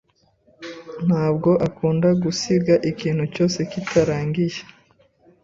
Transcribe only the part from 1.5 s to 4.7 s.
akunda gusiga ikintu cyose kitarangiye.